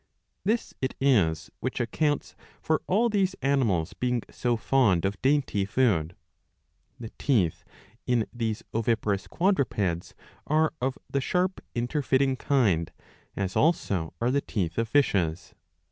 [0.43, 6.15] This it is which accounts for all these animals being so fond of dainty food.'^
[6.99, 7.63] The teeth
[8.07, 10.15] in these oviparous quadrupeds
[10.47, 12.91] are of the sharp interfitting kind,
[13.35, 15.53] as also are the teeth of fishes.